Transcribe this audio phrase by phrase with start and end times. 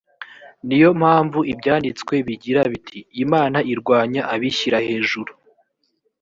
[0.67, 5.31] ni yo mpamvu ibyanditswe bigira biti imana irwanya abishyira hejuru